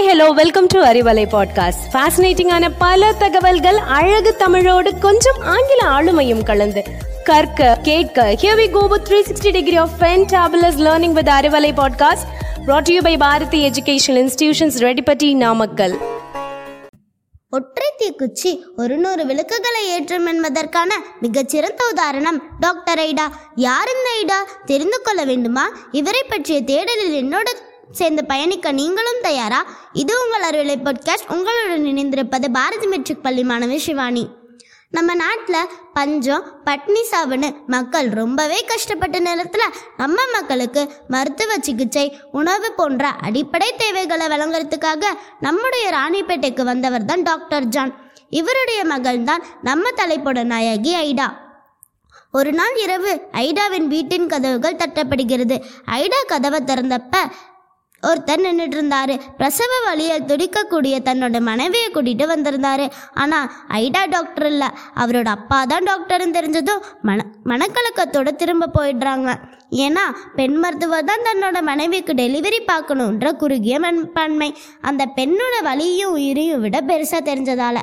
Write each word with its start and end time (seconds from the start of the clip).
Hi 0.00 0.10
hello 0.10 0.26
welcome 0.30 0.66
to 0.66 0.78
Arivalai 0.84 1.24
podcast 1.32 1.82
ஃபேசினேட்டிங்கான 1.92 2.70
பல 2.78 3.12
தகவல்கள் 3.12 3.76
அழகு 3.76 4.36
தமிழோடு 4.36 4.98
கொஞ்சம் 4.98 5.40
ஆங்கில 5.42 5.80
ஆளுமையும் 5.88 6.42
கலந்து 6.42 6.82
கற்க 7.24 7.78
கேட்க 7.82 8.36
here 8.42 8.58
we 8.60 8.70
go 8.70 8.86
with 8.86 9.10
360 9.10 9.50
degree 9.50 9.76
of 9.76 9.90
fantabulous 10.00 10.80
learning 10.86 11.12
with 11.12 11.28
Arivalai 11.28 11.72
podcast 11.76 12.26
brought 12.66 12.90
you 12.90 13.00
by 13.02 13.16
Bharathi 13.16 13.68
educational 13.68 14.22
institutions 14.24 14.78
Reddipatti 14.78 15.34
Namakkal 15.34 15.96
ஒற்றை 17.50 17.88
தீக்குச்சி 17.98 18.58
ஒரு 18.76 18.96
நூறு 18.96 19.26
விளக்குகளை 19.26 19.88
ஏற்றும் 19.88 20.26
என்பதற்கான 20.26 20.90
மிகச்சிறந்த 21.20 21.84
உதாரணம் 21.90 22.42
டாக்டர் 22.60 22.98
ஐடா. 22.98 23.26
யார் 23.54 23.88
இந்த 23.96 24.10
ஐடா? 24.22 24.64
தெரிந்து 24.66 25.00
கொள்ள 25.02 25.24
வேண்டுமா? 25.24 25.72
இவரை 25.92 26.24
பற்றிய 26.28 26.60
தேடலில் 26.62 27.18
என்னோட 27.22 27.48
சேர்ந்து 27.92 28.24
பயணிக்க 28.24 28.72
நீங்களும் 28.72 29.22
தயாரா? 29.22 29.66
இது 29.92 30.14
உங்கள் 30.24 30.42
அறிவியலை 30.42 30.76
பாட்காஸ்ட் 30.84 31.32
உங்களுடன் 31.32 31.84
இணைந்திருப்பது 31.84 32.48
பாரதி 32.52 32.86
மெட்ரிக் 32.86 33.22
பள்ளி 33.22 33.42
மாணவி 33.42 33.76
சிவானி 33.76 34.28
நம்ம 34.90 35.14
நாட்டில் 35.14 35.68
பஞ்சம் 35.94 36.44
பட்னி 36.64 37.02
சாவுன்னு 37.10 37.66
மக்கள் 37.66 38.08
ரொம்பவே 38.08 38.64
கஷ்டப்பட்ட 38.64 39.18
நேரத்தில் 39.18 39.74
நம்ம 39.96 40.20
மக்களுக்கு 40.32 40.92
மருத்துவ 41.08 41.54
சிகிச்சை 41.60 42.18
உணவு 42.32 42.72
போன்ற 42.72 43.08
அடிப்படை 43.08 43.74
தேவைகளை 43.76 44.26
வழங்குறதுக்காக 44.26 45.04
நம்முடைய 45.40 45.90
ராணிப்பேட்டைக்கு 45.90 46.62
வந்தவர் 46.62 47.04
தான் 47.04 47.22
டாக்டர் 47.22 47.64
ஜான். 47.64 48.10
இவருடைய 48.30 48.84
மகள் 48.84 49.22
தான் 49.22 49.44
நம்ம 49.62 49.90
தலைப்போட 49.90 50.44
நாயகி 50.44 51.14
ஐடா. 51.14 51.28
ஒரு 52.32 52.52
நாள் 52.52 52.76
இரவு 52.76 53.20
ஐடாவின் 53.32 53.86
வீட்டின் 53.86 54.26
கதவுகள் 54.26 54.76
தட்டப்படுகிறது. 54.76 55.62
ஐடா 55.86 56.20
கதவை 56.26 56.60
திறந்தப்ப 56.60 57.16
ஒருத்தர் 58.08 58.42
நின்றுட்டு 58.44 58.76
இருந்தாரு 58.78 59.14
பிரசவ 59.38 59.72
வழியில் 59.86 60.26
துடிக்கக்கூடிய 60.30 60.94
தன்னோட 61.08 61.40
மனைவியை 61.48 61.88
கூட்டிட்டு 61.96 62.26
வந்திருந்தாரு. 62.32 62.86
ஆனால் 63.22 63.50
ஐடா 63.80 64.02
டாக்டர் 64.14 64.48
இல்லை. 64.52 64.68
அவரோட 65.02 65.28
அப்பா 65.38 65.58
தான் 65.72 65.88
டாக்டர்னு 65.90 66.36
தெரிஞ்சதும் 66.38 66.84
மன 67.08 67.26
மனக்கலக்கத்தோடு 67.52 68.32
திரும்ப 68.42 68.70
போயிடுறாங்க. 68.78 69.30
ஏன்னா 69.84 70.04
பெண் 70.38 70.58
மருத்துவர் 70.62 71.08
தான் 71.10 71.26
தன்னோட 71.28 71.58
மனைவிக்கு 71.70 72.12
டெலிவரி 72.22 72.60
பார்க்கணுன்ற 72.72 73.28
குறுகிய 73.42 73.76
மண்பான்மை 73.84 74.50
அந்த 74.90 75.02
பெண்ணோட 75.18 75.56
வலியும் 75.70 76.14
உயிரையும் 76.18 76.62
விட 76.66 76.78
பெருசாக 76.90 77.28
தெரிஞ்சதால. 77.30 77.78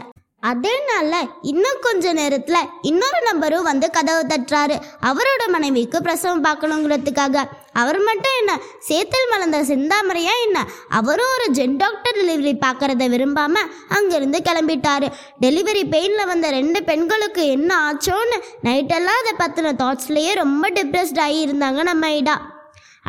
அதே 0.49 0.73
நாளில் 0.89 1.29
இன்னும் 1.51 1.79
கொஞ்ச 1.85 2.11
நேரத்தில் 2.17 2.67
இன்னொரு 2.89 3.19
நம்பரும் 3.27 3.67
வந்து 3.69 3.87
கதவு 3.95 4.21
தட்டுறாரு. 4.31 4.75
அவரோட 5.09 5.43
மனைவிக்கு 5.55 5.97
பிரசவம் 6.05 6.43
பார்க்கணுங்கிறதுக்காக. 6.47 7.45
அவர் 7.81 7.99
மட்டும் 8.07 8.35
என்ன? 8.39 8.53
சேத்தல் 8.87 9.29
மலர்ந்த 9.31 9.59
செந்தாமரையா 9.71 10.35
என்ன? 10.45 10.57
அவரும் 10.99 11.31
ஒரு 11.35 11.47
ஜென் 11.51 11.77
டாக்டர் 11.77 12.17
டெலிவரி 12.21 12.53
பார்க்கறத 12.65 13.05
விரும்பாம 13.13 13.63
அங்கிருந்து 13.97 14.41
கிளம்பிட்டாரு. 14.49 15.07
டெலிவரி 15.41 15.83
பெயினில் 15.93 16.29
வந்த 16.31 16.49
ரெண்டு 16.57 16.81
பெண்களுக்கு 16.83 17.45
என்ன 17.55 17.71
ஆச்சோன்னு? 17.87 18.39
நைட்டெல்லாம் 18.63 19.21
அதை 19.21 19.33
பற்றின 19.41 19.73
தாட்ஸ்லேயே 19.83 20.33
ரொம்ப 20.43 20.69
டிப்ரெஸ்ட் 20.69 21.19
ஆகி 21.19 21.39
இருந்தாங்க 21.47 21.81
நம்ம 21.91 22.09
ஐடா. 22.09 22.37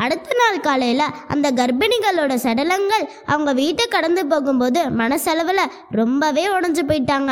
அடுத்த 0.03 0.35
நாள் 0.39 0.65
காலையில் 0.65 1.13
அந்த 1.27 1.47
கர்ப்பிணிகளோட 1.51 2.33
சடலங்கள் 2.43 3.05
அவங்க 3.25 3.53
வீட்டை 3.53 3.85
கடந்து 3.87 4.21
போகும்போது 4.25 4.81
மனசளவில் 5.01 5.71
ரொம்பவே 6.01 6.45
உடஞ்சு 6.47 6.83
போயிட்டாங்க. 6.91 7.31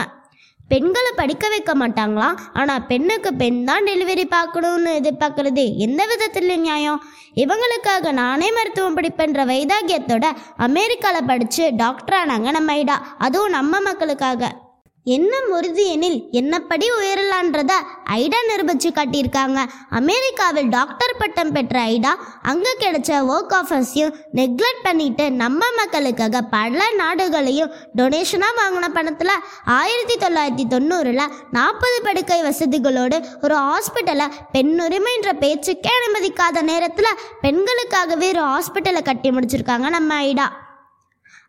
பெண்களை 0.71 1.11
படிக்க 1.15 1.49
வைக்க 1.49 1.71
மாட்டாங்களாம் 1.75 2.37
ஆனால் 2.53 2.85
பெண்ணுக்கு 2.87 3.33
பெண் 3.33 3.63
தான் 3.63 3.85
டெலிவரி 3.85 4.25
பார்க்கணும்னு 4.35 4.91
எதிர்பார்க்கறது 4.99 5.63
எந்த 5.85 6.01
விதத்தில் 6.05 6.59
நியாயம். 6.65 7.01
இவங்களுக்காக 7.43 8.11
நானே 8.11 8.51
மருத்துவம் 8.51 8.97
படிப்பேன்ற 8.97 9.41
வைதாகியத்தோட 9.53 10.25
அமெரிக்காவில் 10.67 11.29
படித்து 11.31 11.65
டாக்டர் 11.83 12.17
ஆனாங்க 12.21 12.51
நம்ம 12.59 12.75
ஐடா. 12.81 12.97
அதுவும் 13.17 13.55
நம்ம 13.57 13.79
மக்களுக்காக. 13.89 14.51
எண்ணம் 15.15 15.49
உறுதி 15.49 15.83
எனில் 15.91 16.17
என்னப்படி 16.31 16.85
உயரலான்றத 16.99 17.73
ஐடா 18.15 18.39
நிரூபிச்சு 18.49 18.89
காட்டியிருக்காங்க. 18.89 19.59
அமெரிக்காவில் 19.89 20.69
டாக்டர் 20.69 21.15
பட்டம் 21.17 21.51
பெற்ற 21.51 21.75
ஐடா 21.93 22.11
அங்கே 22.41 22.73
கிடைச்ச 22.79 23.11
ஒர்க் 23.33 23.55
ஆஃபர்ஸையும் 23.59 24.13
நெக்லெக்ட் 24.33 24.83
பண்ணிட்டு 24.83 25.31
நம்ம 25.31 25.71
மக்களுக்காக 25.77 26.41
பல 26.41 26.89
நாடுகளையும் 26.95 27.71
டொனேஷனாக 27.97 28.59
வாங்கின 28.61 28.89
பணத்தில் 28.97 29.33
ஆயிரத்தி 29.79 30.17
தொள்ளாயிரத்தி 30.25 30.67
தொண்ணூறில் 30.75 31.23
நாற்பது 31.51 31.97
படுக்கை 32.03 32.39
வசதிகளோடு 32.43 33.19
ஒரு 33.41 33.55
ஹாஸ்பிட்டலை 33.55 34.29
பெண்ணுரிமைன்ற 34.53 35.33
பேச்சுக்கே 35.39 35.95
அனுமதிக்காத 35.97 36.61
நேரத்தில் 36.61 37.17
பெண்களுக்காகவே 37.41 38.29
ஒரு 38.35 38.45
ஹாஸ்பிட்டலை 38.53 39.03
கட்டி 39.03 39.29
முடிச்சிருக்காங்க 39.29 39.89
நம்ம 39.89 40.23
ஐடா. 40.23 40.47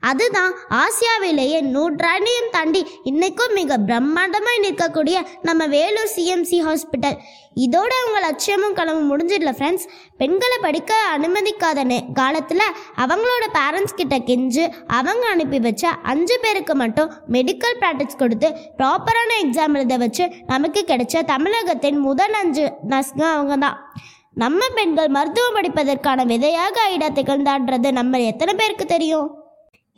அதுதான் 0.02 0.52
ஆசியாவிலேயே 0.78 1.60
நூற்றாண்டையும் 1.72 2.50
தாண்டி 2.50 2.80
இன்னைக்கும் 3.04 3.54
மிக 3.54 3.78
பிரம்மாண்டமாக 3.78 4.62
நிற்கக்கூடிய 4.62 5.16
நம்ம 5.42 5.66
வேலூர் 5.66 6.12
சிஎம்சி 6.16 6.58
ஹாஸ்பிட்டல் 6.62 7.16
இதோட 7.56 7.92
அவங்க 8.00 8.18
லட்சியமும் 8.20 8.74
கனவும் 8.74 9.08
முடிஞ்சிடல 9.12 9.52
ஃப்ரெண்ட்ஸ் 9.56 9.86
பெண்களை 10.16 10.58
படிக்க 10.60 10.92
அனுமதிக்காத 11.10 11.84
காலத்தில் 12.12 12.64
அவங்களோட 12.96 13.44
பேரண்ட்ஸ் 13.52 13.94
கிட்ட 13.94 14.18
கெஞ்சு 14.20 14.64
அவங்க 14.86 15.26
அனுப்பி 15.28 15.60
வச்ச 15.60 15.92
அஞ்சு 16.02 16.38
பேருக்கு 16.42 16.74
மட்டும் 16.74 17.10
மெடிக்கல் 17.28 17.78
ப்ராக்டிஸ் 17.78 18.16
கொடுத்து 18.16 18.50
ப்ராப்பரான 18.76 19.32
எக்ஸாம் 19.44 19.74
எழுத 19.74 19.96
வச்சு 19.96 20.26
நமக்கு 20.46 20.82
கிடைச்ச 20.84 21.24
தமிழகத்தின் 21.24 22.00
முதல் 22.00 22.32
அஞ்சு 22.32 22.66
நர்ஸ்ங்க 22.88 23.26
அவங்க 23.32 23.56
தான் 23.56 23.78
நம்ம 24.34 24.62
பெண்கள் 24.74 25.08
மருத்துவம் 25.08 25.56
படிப்பதற்கான 25.56 26.24
விதையாக 26.24 26.80
ஐடா 26.90 27.08
திகழ்ந்தான்றது 27.12 27.90
நம்ம 27.92 28.18
எத்தனை 28.22 28.54
பேருக்கு 28.54 28.86
தெரியும்? 28.86 29.28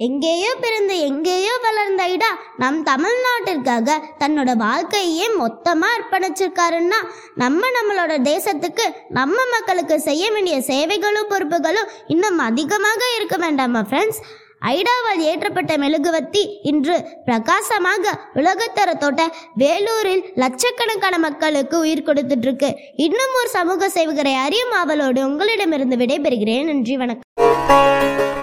எங்கேயோ 0.00 0.50
பிறந்து 0.60 0.94
எங்கேயோ 1.06 1.54
வளர்ந்த 1.64 2.02
ஐடா 2.10 2.28
நம் 2.56 2.78
தமிழ்நாட்டிற்காக 2.82 3.96
தன்னோட 4.20 4.50
வாழ்க்கையே 4.62 5.26
மொத்தமாக 5.40 5.96
அர்ப்பணிச்சிருக்காருன்னா 5.96 7.00
நம்ம 7.34 7.70
நம்மளோட 7.76 8.14
தேசத்துக்கு 8.28 8.86
நம்ம 9.08 9.36
மக்களுக்கு 9.50 9.96
செய்ய 10.00 10.30
வேண்டிய 10.30 10.58
சேவைகளும் 10.70 11.28
பொறுப்புகளும் 11.32 11.90
இன்னும் 12.06 12.40
அதிகமாக 12.46 13.02
இருக்க 13.16 13.38
வேண்டாமா 13.44 13.82
ஃப்ரெண்ட்ஸ் 13.82 14.22
ஐடாவால் 14.70 15.22
ஏற்றப்பட்ட 15.26 15.74
மெழுகுவத்தி 15.82 16.42
இன்று 16.62 16.96
பிரகாசமாக 17.24 18.16
உலகத்தரத்தோட்ட 18.34 19.22
வேலூரில் 19.54 20.24
லட்சக்கணக்கான 20.34 21.18
மக்களுக்கு 21.18 21.78
உயிர் 21.78 22.06
கொடுத்துட்டு 22.08 22.48
இருக்கு 22.48 22.70
இன்னும் 23.06 23.36
ஒரு 23.40 23.50
சமூக 23.58 23.90
சேவகரை 23.98 24.34
அறியும் 24.46 24.74
ஆவலோடு 24.80 25.22
உங்களிடமிருந்து 25.30 25.98
விடைபெறுகிறேன். 26.02 26.68
நன்றி 26.72 26.96
வணக்கம். 26.96 28.38